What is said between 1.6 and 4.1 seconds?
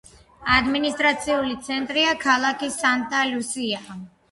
ცენტრია ქალაქი სანტა-ლუსია.